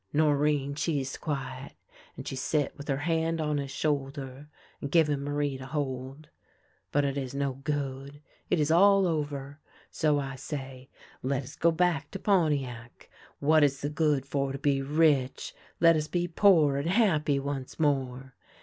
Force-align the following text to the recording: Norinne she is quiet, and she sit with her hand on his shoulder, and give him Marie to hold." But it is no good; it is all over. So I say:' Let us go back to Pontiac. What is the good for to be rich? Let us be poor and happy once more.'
Norinne 0.15 0.73
she 0.73 0.99
is 0.99 1.15
quiet, 1.15 1.73
and 2.17 2.27
she 2.27 2.35
sit 2.35 2.75
with 2.75 2.87
her 2.87 2.97
hand 3.05 3.39
on 3.39 3.59
his 3.59 3.69
shoulder, 3.69 4.49
and 4.81 4.89
give 4.89 5.07
him 5.07 5.23
Marie 5.23 5.59
to 5.59 5.67
hold." 5.67 6.29
But 6.91 7.05
it 7.05 7.19
is 7.19 7.35
no 7.35 7.53
good; 7.53 8.19
it 8.49 8.59
is 8.59 8.71
all 8.71 9.05
over. 9.05 9.59
So 9.91 10.17
I 10.19 10.37
say:' 10.37 10.89
Let 11.21 11.43
us 11.43 11.55
go 11.55 11.69
back 11.71 12.09
to 12.09 12.17
Pontiac. 12.17 13.11
What 13.37 13.63
is 13.63 13.81
the 13.81 13.89
good 13.91 14.25
for 14.25 14.51
to 14.51 14.57
be 14.57 14.81
rich? 14.81 15.53
Let 15.79 15.95
us 15.95 16.07
be 16.07 16.27
poor 16.27 16.77
and 16.77 16.89
happy 16.89 17.39
once 17.39 17.79
more.' 17.79 18.33